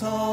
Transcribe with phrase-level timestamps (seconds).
[0.00, 0.29] soul.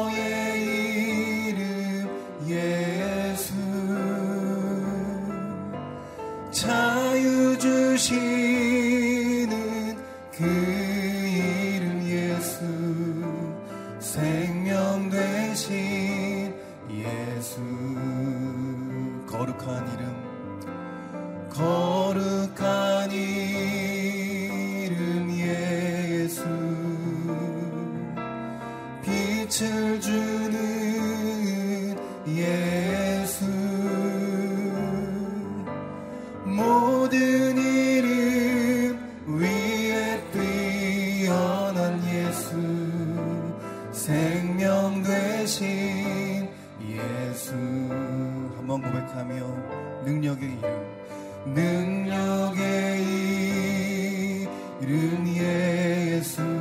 [54.98, 56.57] 주 예수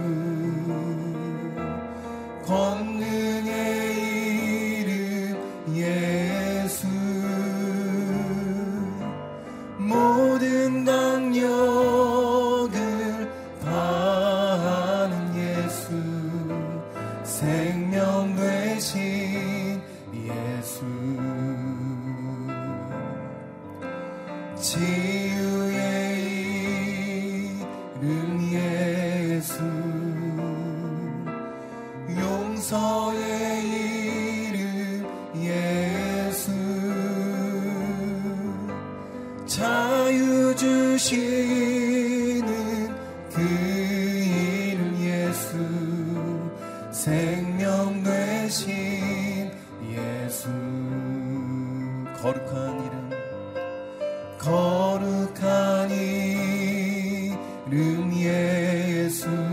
[57.71, 59.46] 이름 예수.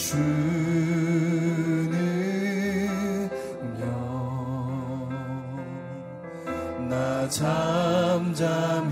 [0.00, 1.92] 주는
[3.80, 3.84] 영
[6.88, 8.88] 나 잠잠히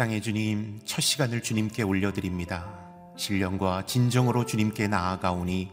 [0.00, 2.74] 사랑해 주님 첫 시간을 주님께 올려드립니다
[3.18, 5.70] 신령과 진정으로 주님께 나아가오니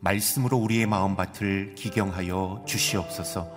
[0.00, 3.50] 말씀으로 우리의 마음밭을 기경하여 주시옵소서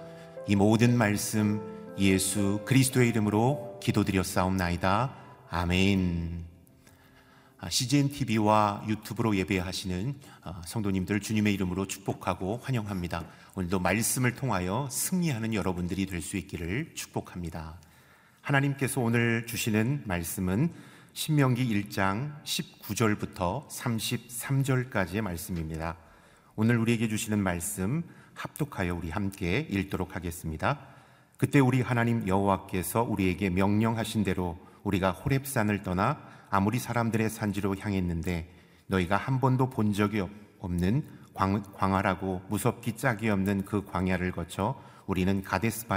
[0.47, 1.61] 이 모든 말씀
[1.97, 5.13] 예수 그리스도의 이름으로 기도드렸사옵나이다.
[5.49, 6.45] 아멘.
[7.69, 13.25] CGN TV와 유튜브로 예배하시는 아, 성도님들 주님의 이름으로 축복하고 환영합니다.
[13.55, 17.77] 오늘도 말씀을 통하여 승리하는 여러분들이 될 수 있기를 축복합니다.
[18.43, 20.69] 하나님께서 오늘 주시는 말씀은
[21.13, 25.95] 신명기 1장 19절부터 33절까지의 말씀입니다.
[26.57, 28.03] 오늘 우리에게 주시는 말씀
[28.33, 30.81] 합독하여 우리 함께 읽도록 하겠습니다.
[31.37, 38.53] 그때 우리 하나님 여호와께서 우리에게 명령하신 대로 우리가 호렙산을 떠나 아무리 사람들의 산지로 향했는데
[38.87, 40.27] 너희가 한 번도 본 적이
[40.59, 45.87] 없는 광활하고 무섭기 짝이 없는 그 광야를 거쳐 우리는 가데스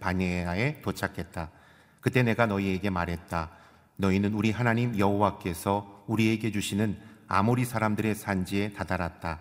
[0.00, 1.59] 바네아에 도착했다.
[2.00, 3.50] 그때 내가 너희에게 말했다.
[3.96, 6.98] 너희는 우리 하나님 여호와께서 우리에게 주시는
[7.28, 9.40] 아모리 사람들의 산지에 다다랐다.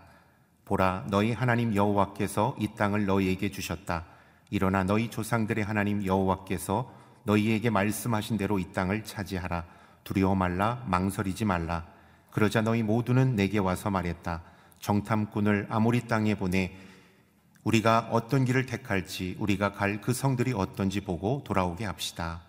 [0.65, 4.05] 보라 너희 하나님 여호와께서 이 땅을 너희에게 주셨다.
[4.51, 6.91] 일어나 너희 조상들의 하나님 여호와께서
[7.23, 9.65] 너희에게 말씀하신 대로 이 땅을 차지하라.
[10.03, 11.85] 두려워 말라 망설이지 말라.
[12.31, 14.43] 그러자 너희 모두는 내게 와서 말했다.
[14.79, 16.75] 정탐꾼을 아모리 땅에 보내
[17.63, 22.41] 우리가 어떤 길을 택할지 우리가 갈 그 성들이 어떤지 보고 돌아오게 합시다.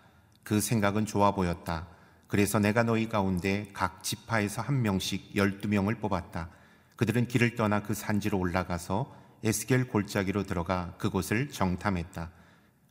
[0.42, 1.86] 그 생각은 좋아 보였다.
[2.26, 6.48] 그래서 내가 너희 가운데 각 지파에서 한 명씩 열두 명을 뽑았다.
[6.96, 12.30] 그들은 길을 떠나 그 산지로 올라가서 에스겔 골짜기로 들어가 그곳을 정탐했다.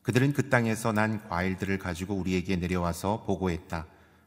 [0.01, 3.85] 그들은 그 땅에서 난 과일들을 가지고 우리에게 내려와서 보고했다.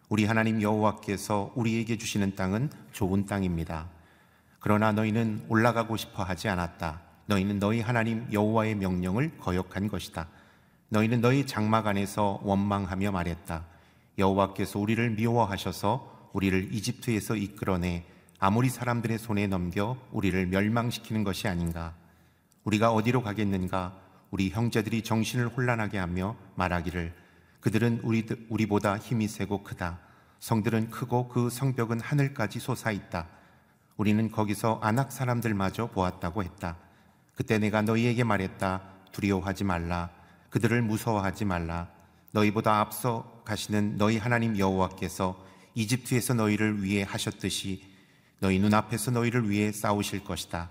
[0.09, 3.89] 우리 하나님 여호와께서 우리에게 주시는 땅은 좋은 땅입니다.
[4.61, 7.03] 그러나 너희는 올라가고 싶어 하지 않았다.
[7.27, 10.29] 너희는 너희 하나님 여호와의 명령을 거역한 것이다.
[10.93, 13.65] 너희는 너희 장막 안에서 원망하며 말했다.
[14.19, 18.05] 여호와께서 우리를 미워하셔서 우리를 이집트에서 이끌어내
[18.39, 21.95] 아무리 사람들의 손에 넘겨 우리를 멸망시키는 것이 아닌가.
[22.65, 23.97] 우리가 어디로 가겠는가?
[24.31, 27.15] 우리 형제들이 정신을 혼란하게 하며 말하기를
[27.61, 29.99] 그들은 우리, 우리보다 힘이 세고 크다.
[30.41, 33.29] 성들은 크고 그 성벽은 하늘까지 솟아 있다.
[33.97, 36.77] 우리는 거기서 안악 사람들마저 보았다고 했다.
[37.35, 38.83] 그때 내가 너희에게 말했다.
[39.13, 40.22] 두려워하지 말라.
[40.53, 41.89] 그들을 무서워하지 말라.
[42.33, 45.43] 너희보다 앞서 가시는 너희 하나님 여호와께서
[45.75, 47.83] 이집트에서 너희를 위해 하셨듯이
[48.39, 50.69] 너희 눈앞에서 너희를 위해 싸우실 것이다.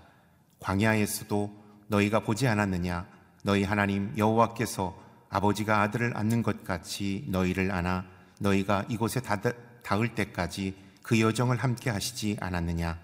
[0.60, 3.08] 광야에서도 너희가 보지 않았느냐?
[3.42, 4.96] 너희 하나님 여호와께서
[5.28, 8.04] 아버지가 아들을 안는 것 같이 너희를 안아
[8.38, 13.00] 너희가 이곳에 닿을 때까지 그 여정을 함께 하시지 않았느냐?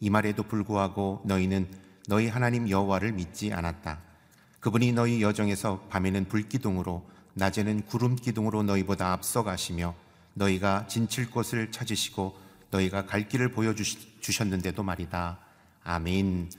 [0.00, 1.68] 이 말에도 불구하고 너희는
[2.08, 4.05] 너희 하나님 여호와를 믿지 않았다.
[4.60, 9.94] 그분이 너희 여정에서 밤에는 불기둥으로 낮에는 구름 기둥으로 너희보다 앞서 가시며
[10.34, 12.36] 너희가 진칠 곳을 찾으시고
[12.70, 15.38] 너희가 갈 길을 보여주셨는데도 말이다.
[15.84, 16.50] 아멘.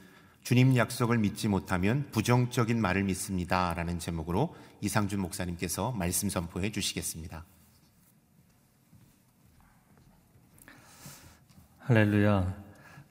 [0.44, 3.74] 주님 약속을 믿지 못하면 부정적인 말을 믿습니다.
[3.74, 7.44] 라는 제목으로 이상준 목사님께서 말씀 선포해 주시겠습니다.
[11.80, 12.67] 할렐루야.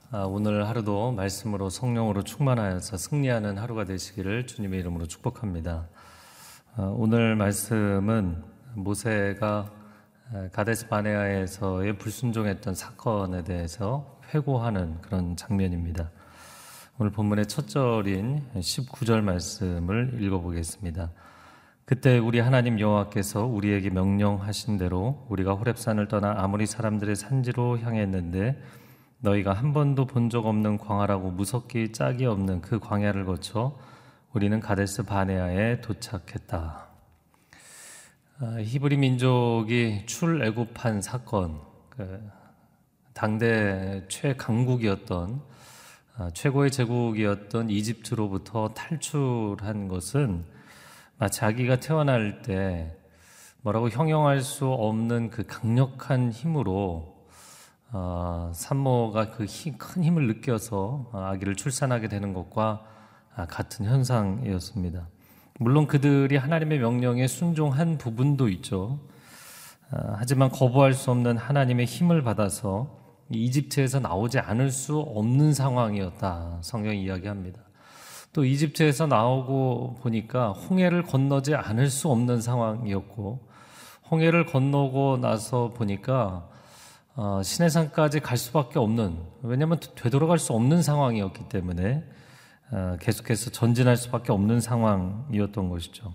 [0.09, 5.89] 아, 오늘 하루도 말씀으로 성령으로 충만하여서 승리하는 하루가 되시기를 주님의 이름으로 축복합니다.
[6.77, 8.41] 아, 오늘 말씀은
[8.75, 9.69] 모세가
[10.53, 16.09] 가데스 바네아에서의 불순종했던 사건에 대해서 회고하는 그런 장면입니다.
[16.99, 21.11] 오늘 본문의 첫 절인 19절 말씀을 읽어보겠습니다.
[21.83, 28.57] 그때 우리 하나님 여호와께서 우리에게 명령하신 대로 우리가 호렙산을 떠나 아무리 사람들의 산지로 향했는데
[29.19, 33.77] 너희가 한 번도 본 적 없는 광활하고 무섭기 짝이 없는 그 광야를 거쳐
[34.33, 36.87] 우리는 가데스 바네아에 도착했다.
[38.39, 41.59] 아, 히브리 민족이 출애굽한 사건,
[41.89, 42.21] 그
[43.13, 45.41] 당대 최강국이었던
[46.17, 50.45] 아, 최고의 제국이었던 이집트로부터 탈출한 것은
[51.31, 52.95] 자기가 태어날 때
[53.61, 57.16] 뭐라고 형용할 수 없는 그 강력한 힘으로
[57.91, 59.45] 어, 산모가 그
[59.77, 62.83] 큰 힘을 느껴서 아기를 출산하게 되는 것과
[63.47, 65.07] 같은 현상이었습니다.
[65.59, 68.99] 물론 그들이 하나님의 명령에 순종한 부분도 있죠.
[69.89, 72.95] 아, 하지만 거부할 수 없는 하나님의 힘을 받아서
[73.29, 76.59] 이집트에서 나오지 않을 수 없는 상황이었다.
[76.61, 77.61] 성경이 이야기합니다.
[78.33, 83.47] 또 이집트에서 나오고 보니까 홍해를 건너지 않을 수 없는 상황이었고
[84.11, 86.47] 홍해를 건너고 나서 보니까
[87.19, 92.03] 어, 시내산까지 갈 수밖에 없는 왜냐하면 되돌아갈 수 없는 상황이었기 때문에
[92.69, 96.13] 어, 계속해서 전진할 수밖에 없는 상황이었던 것이죠.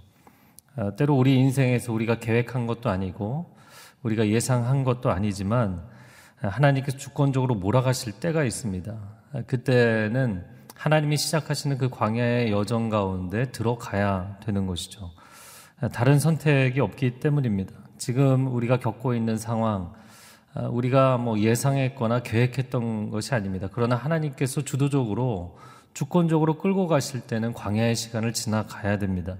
[0.76, 3.52] 어, 때로 우리 인생에서 우리가 계획한 것도 아니고
[4.04, 5.82] 우리가 예상한 것도 아니지만
[6.36, 8.94] 하나님께서 주권적으로 몰아가실 때가 있습니다.
[9.48, 10.44] 그때는
[10.76, 15.10] 하나님이 시작하시는 그 광야의 여정 가운데 들어가야 되는 것이죠.
[15.92, 17.72] 다른 선택이 없기 때문입니다.
[17.98, 19.92] 지금 우리가 겪고 있는 상황,
[20.54, 23.68] 우리가 뭐 예상했거나 계획했던 것이 아닙니다.
[23.72, 25.56] 그러나 하나님께서 주도적으로
[25.94, 29.36] 주권적으로 끌고 가실 때는 광야의 시간을 지나가야 됩니다.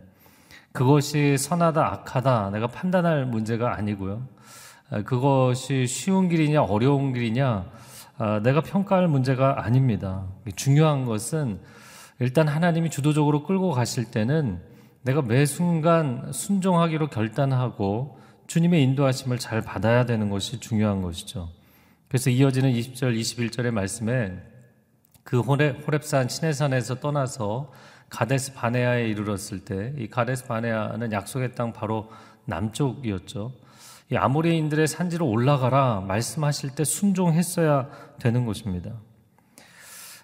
[0.73, 4.23] 그것이 선하다, 악하다, 내가 판단할 문제가 아니고요.
[5.05, 7.67] 그것이 쉬운 길이냐, 어려운 길이냐,
[8.19, 10.25] 아, 내가 평가할 문제가 아닙니다.
[10.55, 11.61] 중요한 것은
[12.21, 14.61] 일단 하나님이 주도적으로 끌고 가실 때는
[15.03, 18.19] 내가 매 순간 순종하기로 결단하고
[18.53, 21.49] 주님의 인도하심을 잘 받아야 되는 것이 중요한 것이죠.
[22.07, 24.43] 그래서 이어지는 20절, 21절의 말씀에
[25.25, 27.73] 그 호렙산 시내산에서 떠나서
[28.11, 32.11] 가데스 바네아에 이르렀을 때 이 가데스 바네아는 약속의 땅 바로
[32.45, 33.55] 남쪽이었죠.
[34.11, 37.89] 이 아모리인들의 산지로 올라가라 말씀하실 때 순종했어야
[38.21, 38.91] 되는 것입니다.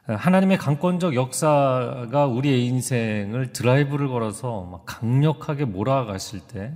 [0.07, 6.75] 하나님의 강권적 역사가 우리의 인생을 드라이브를 걸어서 막 강력하게 몰아가실 때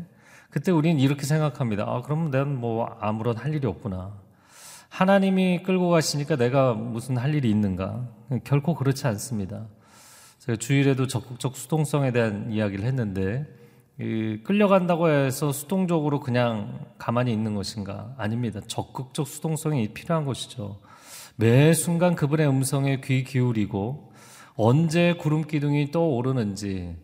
[0.53, 1.85] 그때 우리는 이렇게 생각합니다.
[1.85, 4.13] 아, 그러면 내가 뭐 아무런 할 일이 없구나.
[4.91, 8.07] 하나님이 끌고 가시니까 내가 무슨 할 일이 있는가?
[8.45, 9.65] 결코 그렇지 않습니다.
[10.41, 13.47] 제가 주일에도 적극적 수동성에 대한 이야기를 했는데
[14.45, 18.15] 끌려간다고 해서 수동적으로 그냥 가만히 있는 것인가?
[18.19, 18.61] 아닙니다.
[18.67, 20.81] 적극적 수동성이 필요한 것이죠.
[21.37, 24.13] 매 순간 그분의 음성에 귀 기울이고
[24.57, 26.95] 언제 구름 기둥이 떠오르는지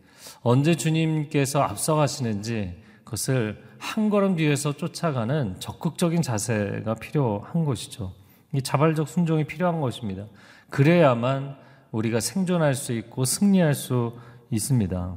[0.43, 8.13] 언제 주님께서 앞서가시는지 그것을 한 걸음 뒤에서 쫓아가는 적극적인 자세가 필요한 것이죠.
[8.53, 10.25] 이 자발적 순종이 필요한 것입니다.
[10.69, 11.57] 그래야만
[11.91, 14.19] 우리가 생존할 수 있고 승리할 수
[14.51, 15.15] 있습니다.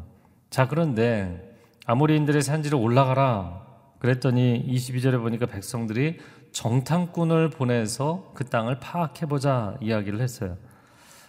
[0.49, 3.65] 자, 그런데 아모리인들의 산지로 올라가라.
[3.99, 6.19] 그랬더니 22절에 보니까 백성들이
[6.53, 10.57] 정탐꾼을 보내서 그 땅을 파악해보자 이야기를 했어요.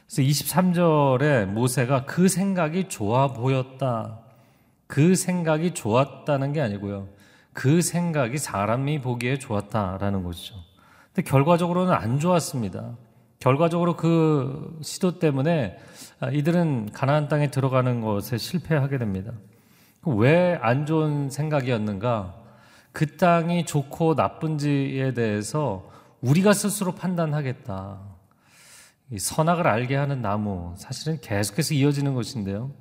[0.07, 4.21] 그래서 23절에 모세가 그 생각이 좋아 보였다.
[4.93, 7.09] 그 생각이 좋았다는 게 아니고요.
[7.55, 10.55] 그 생각이 사람이 보기에 좋았다라는 것이죠.
[11.15, 12.99] 근데 결과적으로는 안 좋았습니다.
[13.39, 15.79] 결과적으로 그 시도 때문에
[16.35, 19.33] 이들은 가나안 땅에 들어가는 것에 실패하게 됩니다.
[20.05, 22.35] 왜 안 좋은 생각이었는가?
[22.93, 27.99] 그 땅이 좋고 나쁜지에 대해서 우리가 스스로 판단하겠다.
[29.19, 32.73] 선악을 알게 하는 나무, 사실은 계속해서 이어지는 것인데요.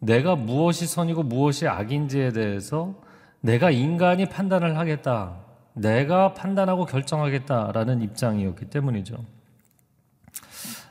[0.00, 2.94] 내가 무엇이 선이고 무엇이 악인지에 대해서
[3.40, 5.36] 내가 인간이 판단을 하겠다.
[5.74, 9.16] 내가 판단하고 결정하겠다라는 입장이었기 때문이죠.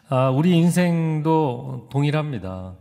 [0.10, 2.76] 아, 우리 인생도 동일합니다.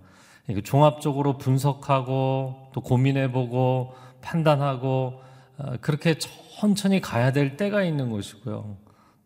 [0.64, 5.20] 종합적으로 분석하고 또 고민해보고 판단하고
[5.58, 8.76] 아, 그렇게 천천히 가야 될 때가 있는 것이고요.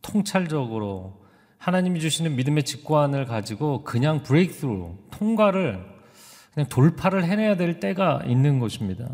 [0.03, 1.23] 통찰적으로
[1.59, 5.92] 하나님이 주시는 믿음의 직관을 가지고 그냥 브레이크스루 통과를
[6.55, 9.09] 그냥 돌파를 해내야 될 때가 있는 것입니다.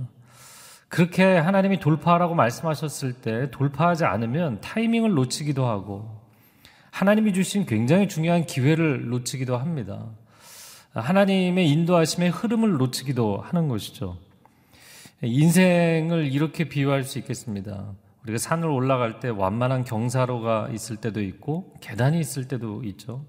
[0.88, 6.18] 그렇게 하나님이 돌파하라고 말씀하셨을 때 돌파하지 않으면 타이밍을 놓치기도 하고
[6.90, 10.06] 하나님이 주신 굉장히 중요한 기회를 놓치기도 합니다.
[10.94, 14.16] 하나님의 인도하심의 흐름을 놓치기도 하는 것이죠.
[15.22, 17.92] 인생을 이렇게 비유할 수 있겠습니다.
[18.22, 23.24] 우리가 산을 올라갈 때 완만한 경사로가 있을 때도 있고 계단이 있을 때도 있죠.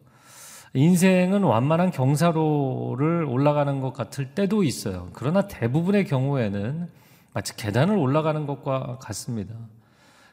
[0.74, 5.10] 인생은 완만한 경사로를 올라가는 것 같을 때도 있어요.
[5.14, 6.88] 그러나 대부분의 경우에는
[7.34, 9.56] 마치 계단을 올라가는 것과 같습니다.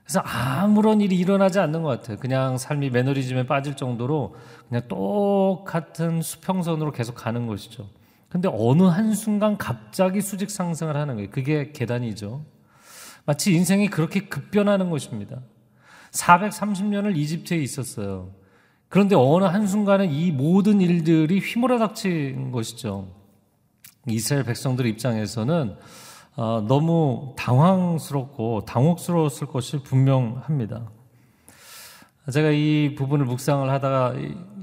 [0.04, 2.16] 그래서 아무런 일이 일어나지 않는 것 같아요.
[2.18, 4.36] 그냥 삶이 매너리즘에 빠질 정도로
[4.68, 7.88] 그냥 똑같은 수평선으로 계속 가는 것이죠.
[8.28, 11.30] 근데 어느 한순간 갑자기 수직 상승을 하는 거예요.
[11.30, 12.44] 그게 계단이죠.
[13.24, 15.40] 마치 인생이 그렇게 급변하는 것입니다.
[16.12, 18.30] 430년을 이집트에 있었어요.
[18.88, 23.08] 그런데 어느 한순간에 이 모든 일들이 휘몰아 닥친 것이죠.
[24.08, 25.76] 이스라엘 백성들 입장에서는
[26.36, 30.90] 어, 너무 당황스럽고 당혹스러웠을 것이 분명합니다.
[32.32, 34.14] 제가 이 부분을 묵상을 하다가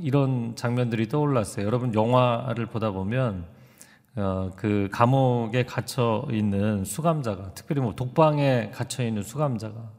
[0.01, 1.65] 이런 장면들이 떠올랐어요.
[1.65, 3.45] 여러분 영화를 보다 보면
[4.15, 9.91] 어, 그 감옥에 갇혀 있는 수감자가 특별히 뭐 독방에 갇혀 있는 수감자가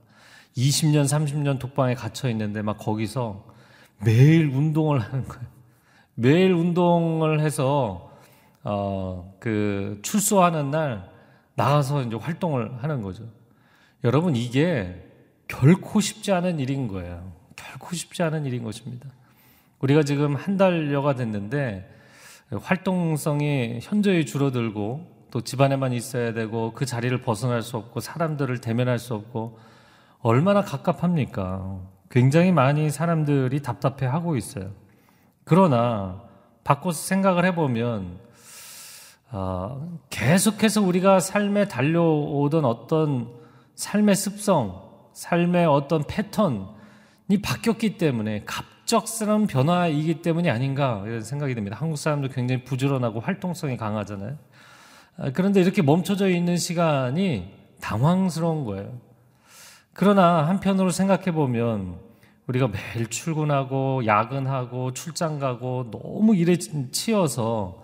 [0.57, 3.54] 20년, 30년 독방에 갇혀 있는데 막 거기서
[4.03, 5.47] 매일 운동을 하는 거예요.
[6.15, 8.11] 매일 운동을 해서
[8.63, 11.11] 어, 그 출소하는 날
[11.55, 13.25] 나가서 이제 활동을 하는 거죠.
[14.03, 15.03] 여러분 이게
[15.49, 17.33] 결코 쉽지 않은 일인 거예요.
[17.57, 19.09] 결코 쉽지 않은 일인 것입니다.
[19.81, 21.91] 우리가 지금 한 달여가 됐는데
[22.53, 29.15] 활동성이 현저히 줄어들고 또 집안에만 있어야 되고 그 자리를 벗어날 수 없고 사람들을 대면할 수
[29.15, 29.59] 없고
[30.21, 31.81] 얼마나 갑갑합니까?
[32.15, 34.71] 굉장히 많이 사람들이 답답해 하고 있어요.
[35.43, 36.23] 그러나
[36.63, 38.21] 바꿔서 생각을 해보면
[39.33, 43.33] 어, 계속해서 우리가 삶에 달려오던 어떤
[43.75, 44.81] 삶의 습성,
[45.13, 51.77] 삶의 어떤 패턴이 바뀌었기 때문에 갑작스러운 변화이기 때문이 아닌가 이런 생각이 듭니다.
[51.81, 54.37] 한국 사람도 굉장히 부지런하고 활동성이 강하잖아요.
[55.17, 59.14] 아, 그런데 이렇게 멈춰져 있는 시간이 당황스러운 거예요.
[59.95, 61.99] 그러나 한편으로 생각해 보면
[62.49, 67.83] 우리가 매일 출근하고 야근하고 출장 가고 너무 일에 치여서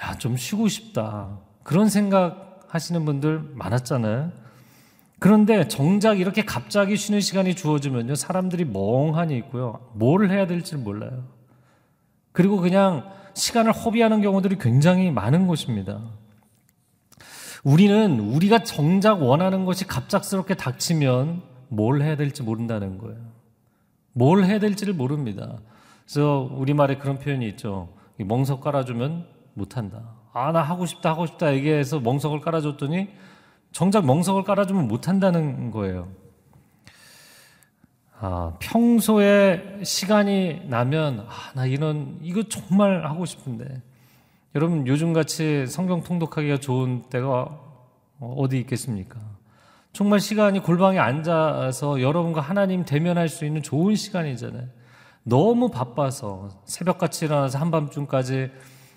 [0.00, 1.38] 야, 좀 쉬고 싶다.
[1.62, 4.32] 그런 생각 하시는 분들 많았잖아요.
[5.20, 8.16] 그런데 정작 이렇게 갑자기 쉬는 시간이 주어지면요.
[8.16, 9.88] 사람들이 멍하니 있고요.
[9.94, 11.22] 뭘 해야 될지 몰라요.
[12.32, 16.00] 그리고 그냥 시간을 허비하는 경우들이 굉장히 많은 것입니다.
[17.62, 23.18] 우리는 우리가 정작 원하는 것이 갑작스럽게 닥치면 뭘 해야 될지 모른다는 거예요.
[24.12, 25.58] 뭘 해야 될지를 모릅니다.
[26.04, 27.88] 그래서 우리말에 그런 표현이 있죠.
[28.18, 30.02] 멍석 깔아주면 못한다.
[30.34, 33.08] 아, 나 하고 싶다, 하고 싶다 얘기해서 멍석을 깔아줬더니
[33.72, 36.08] 정작 멍석을 깔아주면 못한다는 거예요.
[38.20, 43.82] 아, 평소에 시간이 나면, 아, 나 이런, 이거 정말 하고 싶은데.
[44.54, 47.58] 여러분, 요즘같이 성경 통독하기가 좋은 때가
[48.20, 49.18] 어디 있겠습니까?
[49.92, 54.64] 정말 시간이 골방에 앉아서 여러분과 하나님 대면할 수 있는 좋은 시간이잖아요.
[55.24, 58.50] 너무 바빠서 새벽같이 일어나서 한밤중까지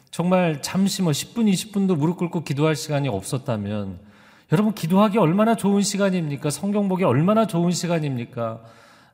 [0.10, 3.99] 정말 잠시 뭐 10분, 20분도 무릎 꿇고 기도할 시간이 없었다면
[4.51, 6.49] 여러분 기도하기 얼마나 좋은 시간입니까?
[6.49, 8.62] 성경 보기 얼마나 좋은 시간입니까?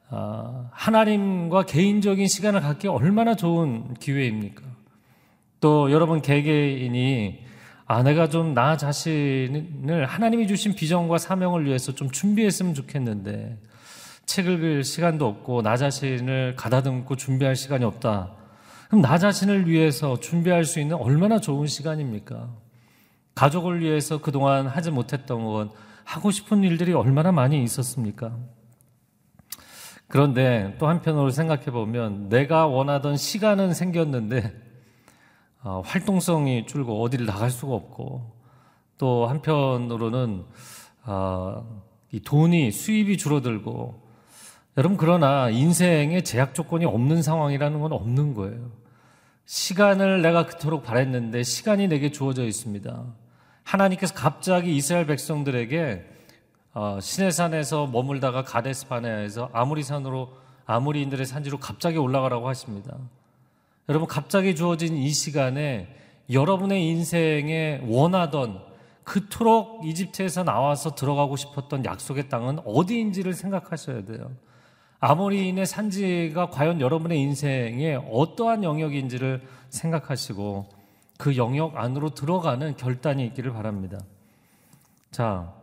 [0.10, 4.62] 아, 하나님과 개인적인 시간을 갖기 얼마나 좋은 기회입니까?
[5.62, 7.51] 또 여러분 개개인이
[7.92, 13.58] 아, 내가 좀 나 자신을 하나님이 주신 비전과 사명을 위해서 좀 준비했으면 좋겠는데
[14.26, 18.32] 책을 읽을 시간도 없고 나 자신을 가다듬고 준비할 시간이 없다.
[18.88, 22.50] 그럼 나 자신을 위해서 준비할 수 있는 얼마나 좋은 시간입니까?
[23.36, 25.72] 가족을 위해서 그동안 하지 못했던 것,
[26.06, 28.38] 하고 싶은 일들이 얼마나 많이 있었습니까?
[30.08, 34.71] 그런데 또 한편으로 생각해 보면 내가 원하던 시간은 생겼는데
[35.64, 38.32] 어, 활동성이 줄고 어디를 나갈 수가 없고
[38.98, 40.46] 또 한편으로는
[41.06, 44.02] 어, 이 돈이 수입이 줄어들고
[44.78, 48.72] 여러분 그러나 인생에 제약 조건이 없는 상황이라는 건 없는 거예요.
[49.46, 53.04] 시간을 내가 그토록 바랬는데 시간이 내게 주어져 있습니다.
[53.64, 56.06] 하나님께서 갑자기 이스라엘 백성들에게
[56.74, 60.30] 어, 시내산에서 머물다가 가데스 바네아에서 아무리 산으로
[60.66, 62.98] 아무리인들의 산지로 갑자기 올라가라고 하십니다.
[63.92, 65.94] 여러분 갑자기 주어진 이 시간에
[66.32, 68.62] 여러분의 인생에 원하던
[69.04, 74.32] 그토록 이집트에서 나와서 들어가고 싶었던 약속의 땅은 어디인지를 생각하셔야 돼요.
[75.02, 80.70] 아모리인의 산지가 과연 여러분의 인생에 어떠한 영역인지를 생각하시고
[81.18, 84.00] 그 영역 안으로 들어가는 결단이 있기를 바랍니다.
[85.12, 85.54] 자,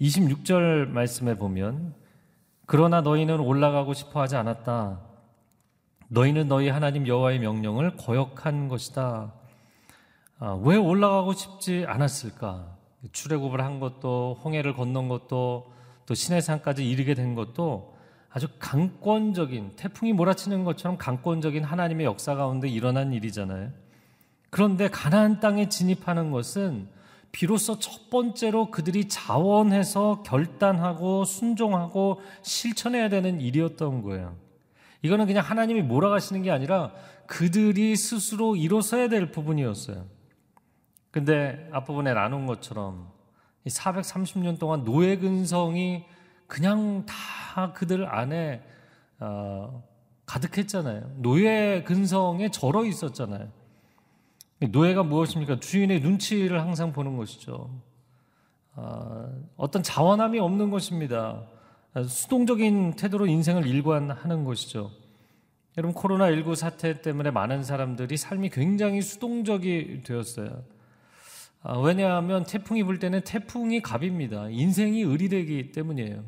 [0.00, 1.94] 26절 말씀에 보면
[2.66, 5.11] 그러나 너희는 올라가고 싶어 하지 않았다.
[6.12, 9.32] 너희는 너희 하나님 여호와의 명령을 거역한 것이다.
[10.38, 12.76] 아, 왜 올라가고 싶지 않았을까?
[13.12, 15.72] 출애굽을 한 것도 홍해를 건넌 것도
[16.04, 17.94] 또 시내산까지 이르게 된 것도
[18.28, 23.70] 아주 강권적인 태풍이 몰아치는 것처럼 강권적인 하나님의 역사 가운데 일어난 일이잖아요.
[24.50, 26.88] 그런데 가나안 땅에 진입하는 것은
[27.32, 34.41] 비로소 첫 번째로 그들이 자원해서 결단하고 순종하고 실천해야 되는 일이었던 거예요.
[35.02, 36.92] 이거는 그냥 하나님이 몰아가시는 게 아니라
[37.26, 40.06] 그들이 스스로 일어서야 될 부분이었어요.
[41.10, 43.10] 근데 앞부분에 나눈 것처럼
[43.66, 46.04] 430년 동안 노예 근성이
[46.46, 48.62] 그냥 다 그들 안에
[49.18, 49.82] 어,
[50.26, 51.12] 가득했잖아요.
[51.16, 53.48] 노예 근성에 절어 있었잖아요.
[54.70, 55.58] 노예가 무엇입니까?
[55.60, 57.70] 주인의 눈치를 항상 보는 것이죠.
[58.74, 61.42] 어, 어떤 자원함이 없는 것입니다.
[62.00, 64.90] 수동적인 태도로 인생을 일관하는 것이죠.
[65.76, 70.62] 여러분 코로나19 사태 때문에 많은 사람들이 삶이 굉장히 수동적이 되었어요.
[71.62, 74.48] 아, 왜냐하면 태풍이 불 때는 태풍이 갑입니다.
[74.50, 76.24] 인생이 의리되기 때문이에요.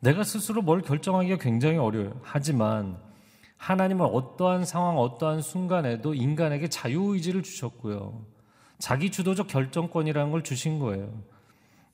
[0.00, 2.20] 내가 스스로 뭘 결정하기가 굉장히 어려워요.
[2.22, 2.98] 하지만
[3.56, 8.24] 하나님은 어떠한 상황, 어떠한 순간에도 인간에게 자유의지를 주셨고요.
[8.78, 11.22] 자기 주도적 결정권이라는 걸 주신 거예요.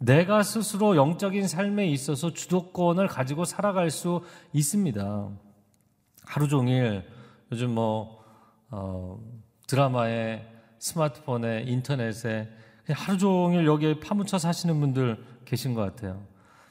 [0.01, 4.23] 내가 스스로 영적인 삶에 있어서 주도권을 가지고 살아갈 수
[4.55, 5.29] 있습니다.
[6.25, 7.05] 하루 종일
[7.53, 8.19] 요즘 뭐
[8.71, 9.21] 어,
[9.67, 10.47] 드라마에
[10.79, 12.49] 스마트폰에 인터넷에
[12.89, 16.23] 하루 종일 여기에 파묻혀 사시는 분들 계신 것 같아요.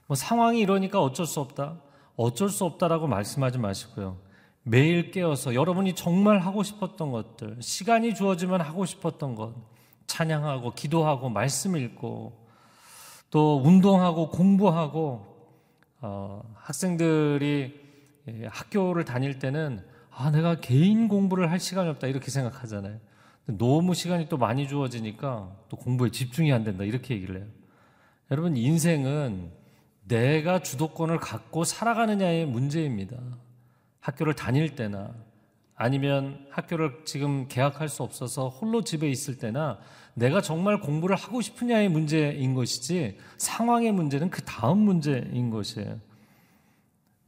[0.07, 1.79] 뭐 상황이 이러니까 어쩔 수 없다.
[2.15, 4.17] 어쩔 수 없다라고 말씀하지 마시고요.
[4.63, 9.53] 매일 깨어서 여러분이 정말 하고 싶었던 것들, 시간이 주어지면 하고 싶었던 것,
[10.07, 12.38] 찬양하고 기도하고 말씀 읽고
[13.29, 15.25] 또 운동하고 공부하고
[16.01, 17.79] 어, 학생들이
[18.27, 22.99] 예, 학교를 다닐 때는 아 내가 개인 공부를 할 시간이 없다 이렇게 생각하잖아요.
[23.45, 27.47] 너무 시간이 또 많이 주어지니까 또 공부에 집중이 안 된다 이렇게 얘기를 해요.
[28.31, 29.51] 여러분 인생은
[30.07, 33.17] 내가 주도권을 갖고 살아가느냐의 문제입니다.
[33.99, 35.13] 학교를 다닐 때나
[35.81, 39.79] 아니면 학교를 지금 개학할 수 없어서 홀로 집에 있을 때나
[40.13, 46.01] 내가 정말 공부를 하고 싶으냐의 문제인 것이지 상황의 문제는 그 다음 문제인 것이에요.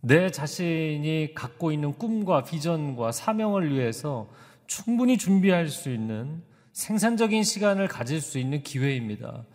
[0.01, 4.29] 내 자신이 갖고 있는 꿈과 비전과 사명을 위해서
[4.67, 9.45] 충분히 준비할 수 있는 생산적인 시간을 가질 수 있는 기회입니다.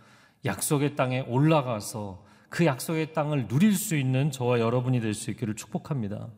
[0.47, 6.29] 약속의 땅에 올라가서 그 약속의 땅을 누릴 수 있는 저와 여러분이 될 수 있기를 축복합니다.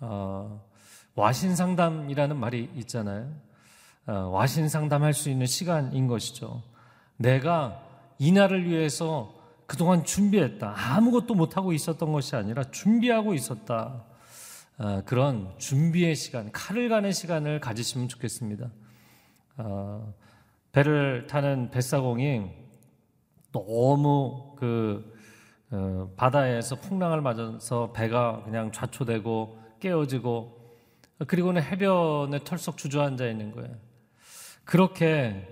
[0.00, 0.68] 어,
[1.14, 3.30] 와신 상담이라는 말이 있잖아요.
[4.06, 6.62] 어, 와신 상담할 수 있는 시간인 것이죠.
[7.16, 7.82] 내가
[8.18, 9.34] 이 날을 위해서
[9.66, 10.74] 그동안 준비했다.
[10.76, 14.04] 아무것도 못하고 있었던 것이 아니라 준비하고 있었다.
[14.78, 18.70] 어, 그런 준비의 시간, 칼을 가는 시간을 가지시면 좋겠습니다.
[19.58, 20.14] 어,
[20.72, 22.46] 배를 타는 뱃사공이
[23.52, 25.18] 너무 그
[25.70, 30.59] 어, 바다에서 풍랑을 맞아서 배가 그냥 좌초되고 깨어지고
[31.26, 33.74] 그리고는 해변에 털썩 주저앉아 있는 거예요.
[34.64, 35.48] 그렇게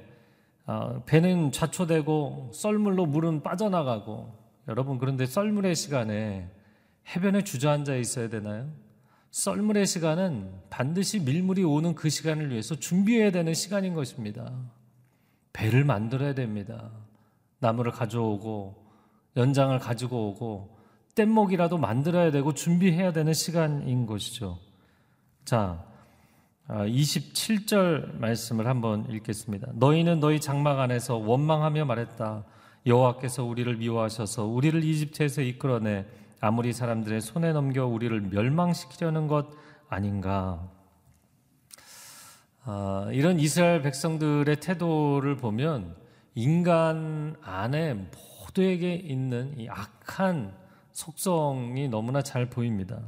[0.67, 4.33] 어, 배는 좌초되고 썰물로 물은 빠져나가고
[4.69, 6.49] 여러분 그런데 썰물의 시간에
[7.15, 8.71] 해변에 주저앉아 있어야 되나요?
[9.31, 14.53] 썰물의 시간은 반드시 밀물이 오는 그 시간을 위해서 준비해야 되는 시간인 것입니다.
[15.53, 16.91] 배를 만들어야 됩니다.
[17.59, 18.87] 나무를 가져오고
[19.37, 20.79] 연장을 가지고 오고
[21.15, 24.59] 뗏목이라도 만들어야 되고 준비해야 되는 시간인 것이죠.
[25.49, 25.83] 자,
[26.69, 29.69] 27절 아, 말씀을 한번 읽겠습니다.
[29.77, 32.45] 너희는 너희 장막 안에서 원망하며 말했다.
[32.85, 36.05] 여호와께서 우리를 미워하셔서 우리를 이집트에서 이끌어내
[36.43, 39.49] 아무리 사람들의 손에 넘겨 우리를 멸망시키려는 것
[39.89, 40.69] 아닌가.
[42.65, 45.97] 아, 이런 이스라엘 백성들의 태도를 보면
[46.35, 50.55] 인간 안에 모두에게 있는 이 악한
[50.93, 53.01] 속성이 너무나 잘 보입니다.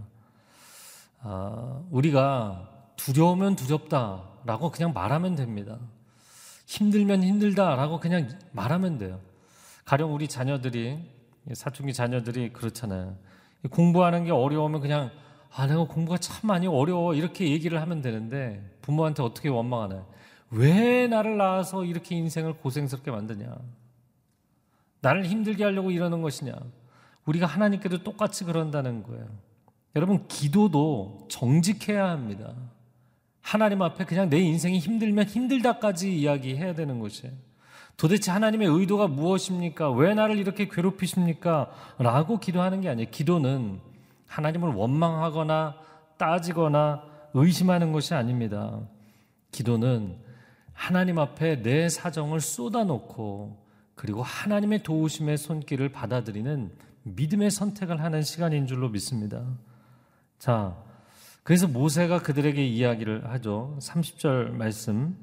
[1.23, 5.79] 아, 우리가 두려우면 두렵다라고 그냥 말하면 됩니다.
[6.67, 9.21] 힘들면 힘들다라고 그냥 말하면 돼요.
[9.85, 10.99] 가령 우리 자녀들이
[11.55, 13.17] 사춘기 자녀들이 그렇잖아요.
[13.71, 15.11] 공부하는 게 어려우면 그냥
[15.53, 20.07] 아 내가 공부가 참 많이 어려워 이렇게 얘기를 하면 되는데 부모한테 어떻게 원망하나요?
[20.51, 23.57] 왜 나를 낳아서 이렇게 인생을 고생스럽게 만드냐?
[25.01, 26.53] 나를 힘들게 하려고 이러는 것이냐?
[27.25, 29.27] 우리가 하나님께도 똑같이 그런다는 거예요.
[29.97, 32.55] 여러분 기도도 정직해야 합니다.
[33.41, 37.33] 하나님 앞에 그냥 내 인생이 힘들면 힘들다까지 이야기해야 되는 것이에요.
[37.97, 39.91] 도대체 하나님의 의도가 무엇입니까?
[39.91, 41.71] 왜 나를 이렇게 괴롭히십니까?
[41.99, 43.11] 라고 기도하는 게 아니에요.
[43.11, 43.81] 기도는
[44.27, 45.75] 하나님을 원망하거나
[46.17, 47.03] 따지거나
[47.35, 48.81] 의심하는 것이 아닙니다.
[49.53, 50.17] 기도는
[50.73, 53.59] 하나님 앞에 내 사정을 쏟아놓고
[53.95, 56.71] 그리고 하나님의 도우심의 손길을 받아들이는
[57.03, 59.45] 믿음의 선택을 하는 시간인 줄로 믿습니다.
[60.41, 60.75] 자,
[61.43, 63.77] 그래서 모세가 그들에게 이야기를 하죠.
[63.79, 65.15] 30절 말씀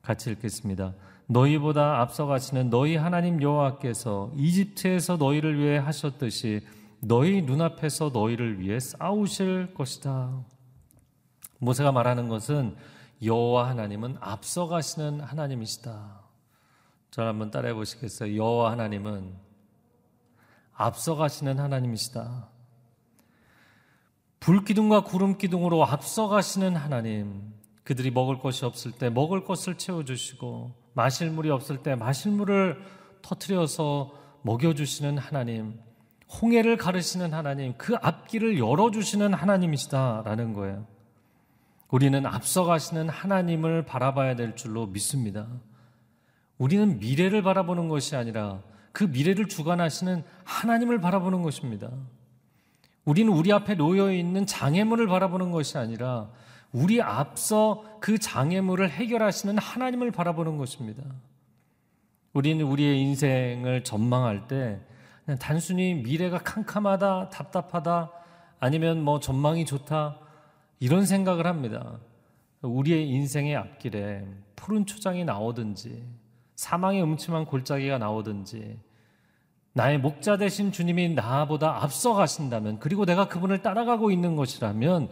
[0.00, 0.94] 같이 읽겠습니다.
[1.26, 6.64] 너희보다 앞서가시는 너희 하나님 여호와께서 이집트에서 너희를 위해 하셨듯이
[7.00, 10.44] 너희 눈앞에서 너희를 위해 싸우실 것이다.
[11.58, 12.76] 모세가 말하는 것은
[13.24, 16.20] 여호와 하나님은 앞서가시는 하나님이시다.
[17.10, 18.36] 저를 한번 따라해 보시겠어요?
[18.36, 19.34] 여호와 하나님은
[20.74, 22.53] 앞서가시는 하나님이시다.
[24.44, 31.78] 불기둥과 구름기둥으로 앞서가시는 하나님, 그들이 먹을 것이 없을 때 먹을 것을 채워주시고, 마실 물이 없을
[31.78, 32.78] 때 마실 물을
[33.22, 35.80] 터트려서 먹여주시는 하나님,
[36.42, 40.86] 홍해를 가르시는 하나님, 그 앞길을 열어주시는 하나님이시다라는 거예요.
[41.88, 45.46] 우리는 앞서가시는 하나님을 바라봐야 될 줄로 믿습니다.
[46.58, 48.60] 우리는 미래를 바라보는 것이 아니라
[48.92, 51.88] 그 미래를 주관하시는 하나님을 바라보는 것입니다.
[53.04, 56.30] 우리는 우리 앞에 놓여 있는 장애물을 바라보는 것이 아니라
[56.72, 61.02] 우리 앞서 그 장애물을 해결하시는 하나님을 바라보는 것입니다.
[62.32, 64.80] 우리는 우리의 인생을 전망할 때
[65.24, 68.10] 그냥 단순히 미래가 캄캄하다, 답답하다,
[68.58, 70.18] 아니면 뭐 전망이 좋다,
[70.80, 71.98] 이런 생각을 합니다.
[72.60, 76.02] 우리의 인생의 앞길에 푸른 초장이 나오든지,
[76.56, 78.78] 사망의 음침한 골짜기가 나오든지,
[79.74, 85.08] 나의 목자 되신 주님이 나보다 앞서 가신다면, 그리고 내가 그분을 따라가고 있는 것이라면,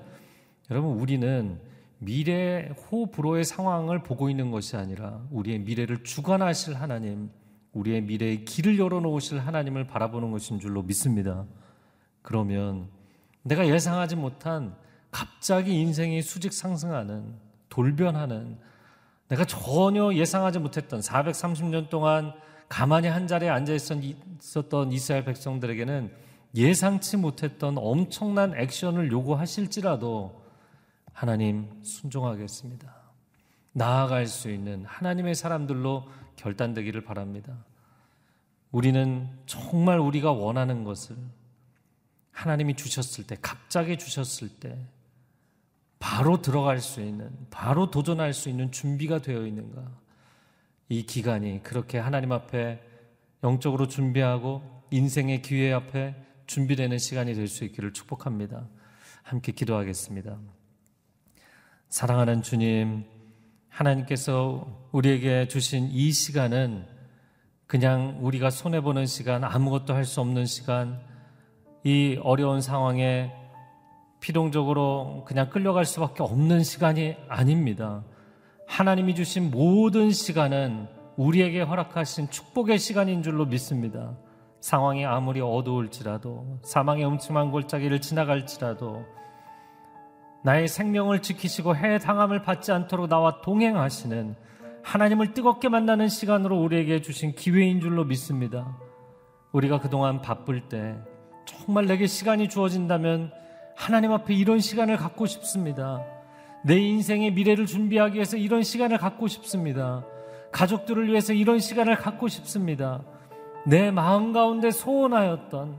[0.70, 1.60] 여러분, 우리는
[1.98, 7.30] 미래 호불호의 상황을 보고 있는 것이 아니라 우리의 미래를 주관하실 하나님,
[7.72, 11.44] 우리의 미래의 길을 열어놓으실 하나님을 바라보는 것인 줄로 믿습니다.
[12.22, 12.88] 그러면
[13.42, 14.76] 내가 예상하지 못한
[15.10, 17.34] 갑자기 인생이 수직 상승하는,
[17.68, 18.58] 돌변하는,
[19.28, 22.32] 내가 전혀 예상하지 못했던 430년 동안
[22.72, 26.10] 가만히 한 자리에 앉아 있었던 이스라엘 백성들에게는
[26.54, 30.42] 예상치 못했던 엄청난 액션을 요구하실지라도
[31.12, 32.90] 하나님 순종하겠습니다.
[33.72, 37.62] 나아갈 수 있는 하나님의 사람들로 결단되기를 바랍니다.
[38.70, 41.14] 우리는 정말 우리가 원하는 것을
[42.30, 44.78] 하나님이 주셨을 때, 갑자기 주셨을 때,
[45.98, 49.82] 바로 들어갈 수 있는, 바로 도전할 수 있는 준비가 되어 있는가?
[50.92, 52.78] 이 기간이 그렇게 하나님 앞에
[53.42, 56.14] 영적으로 준비하고 인생의 기회 앞에
[56.46, 58.68] 준비되는 시간이 될 수 있기를 축복합니다.
[59.22, 60.36] 함께 기도하겠습니다.
[61.88, 63.06] 사랑하는 주님,
[63.70, 66.84] 하나님께서 우리에게 주신 이 시간은
[67.66, 71.00] 그냥 우리가 손해보는 시간, 아무것도 할 수 없는 시간,
[71.84, 73.32] 이 어려운 상황에
[74.20, 78.04] 필용적으로 그냥 끌려갈 수밖에 없는 시간이 아닙니다.
[78.72, 84.16] 하나님이 주신 모든 시간은 우리에게 허락하신 축복의 시간인 줄로 믿습니다.
[84.62, 89.04] 상황이 아무리 어두울지라도, 사망의 음침한 골짜기를 지나갈지라도,
[90.42, 94.36] 나의 생명을 지키시고 해당함을 받지 않도록 나와 동행하시는
[94.82, 98.78] 하나님을 뜨겁게 만나는 시간으로 우리에게 주신 기회인 줄로 믿습니다.
[99.52, 100.96] 우리가 그동안 바쁠 때
[101.44, 103.32] 정말 내게 시간이 주어진다면
[103.76, 106.02] 하나님 앞에 이런 시간을 갖고 싶습니다.
[106.64, 110.04] 내 인생의 미래를 준비하기 위해서 이런 시간을 갖고 싶습니다.
[110.52, 113.02] 가족들을 위해서 이런 시간을 갖고 싶습니다.
[113.66, 115.76] 내 마음 가운데 소원하였던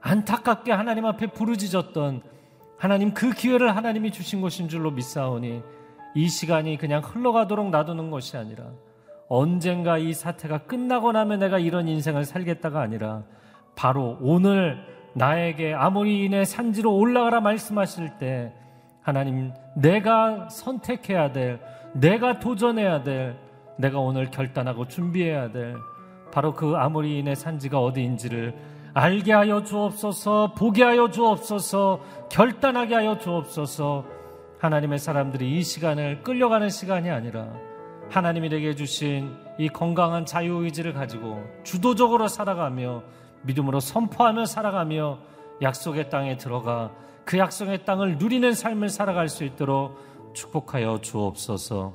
[0.00, 2.22] 안타깝게 하나님 앞에 부르짖었던
[2.78, 5.62] 하나님 그 기회를 하나님이 주신 것인 줄로 믿사오니
[6.14, 8.64] 이 시간이 그냥 흘러가도록 놔두는 것이 아니라
[9.28, 13.24] 언젠가 이 사태가 끝나고 나면 내가 이런 인생을 살겠다가 아니라
[13.76, 14.78] 바로 오늘
[15.14, 18.52] 나에게 아모리인의 산지로 올라가라 말씀하실 때
[19.02, 21.60] 하나님 내가 선택해야 될
[21.94, 23.36] 내가 도전해야 될
[23.76, 25.76] 내가 오늘 결단하고 준비해야 될
[26.32, 28.54] 바로 그 아모리인의 산지가 어디인지를
[28.94, 34.04] 알게 하여 주옵소서, 보게 하여 주옵소서, 결단하게 하여 주옵소서.
[34.58, 37.46] 하나님의 사람들이 이 시간을 끌려가는 시간이 아니라
[38.10, 43.02] 하나님이 되게 주신 이 건강한 자유의지를 가지고 주도적으로 살아가며
[43.42, 45.18] 믿음으로 선포하며 살아가며
[45.62, 46.90] 약속의 땅에 들어가
[47.28, 51.92] 그 약속의 땅을 누리는 삶을 살아갈 수 있도록 축복하여 주옵소서.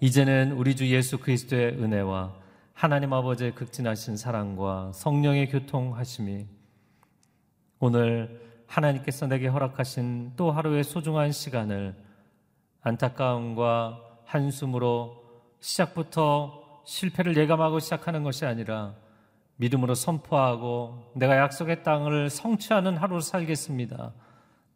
[0.00, 2.32] 이제는 우리 주 예수 그리스도의 은혜와
[2.72, 6.46] 하나님 아버지의 극진하신 사랑과 성령의 교통하심이
[7.78, 11.94] 오늘 하나님께서 내게 허락하신 또 하루의 소중한 시간을
[12.80, 15.22] 안타까움과 한숨으로
[15.60, 18.94] 시작부터 실패를 예감하고 시작하는 것이 아니라
[19.60, 24.14] 믿음으로 선포하고 내가 약속의 땅을 성취하는 하루를 살겠습니다.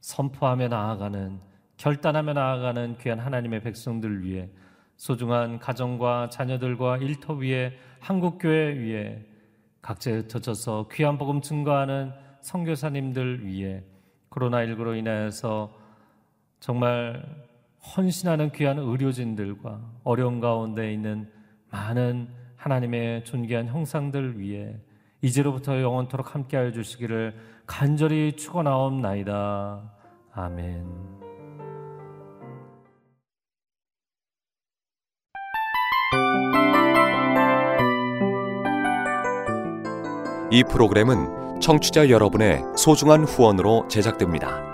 [0.03, 1.41] 선포하며 나아가는
[1.79, 4.51] 결단하며 나아가는 귀한 하나님의 백성들 위해
[4.97, 9.27] 소중한 가정과 자녀들과 일터 위에 한국교회 위에
[9.81, 13.83] 각자에 흩어져서 귀한 복음 증거하는 선교사님들 위에
[14.31, 15.73] 코로나19로 인하여서
[16.61, 17.25] 정말
[17.97, 21.31] 헌신하는 귀한 의료진들과 어려운 가운데 있는
[21.71, 24.81] 많은 하나님의 존귀한 형상들 위에
[25.21, 27.35] 이제로부터 영원토록 함께하여 주시기를
[27.67, 29.93] 간절히 축원하옵나이다.
[30.33, 30.87] 아멘.
[40.51, 44.74] 이 프로그램은 청취자 여러분의 소중한 후원으로 제작됩니다.